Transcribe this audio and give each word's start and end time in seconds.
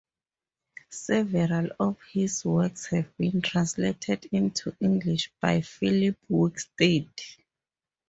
Several 0.89 1.69
of 1.79 2.01
his 2.11 2.43
works 2.43 2.87
have 2.87 3.15
been 3.17 3.43
translated 3.43 4.27
into 4.31 4.75
English 4.79 5.31
by 5.39 5.61
Philip 5.61 6.17
Wicksteed. 6.27 7.07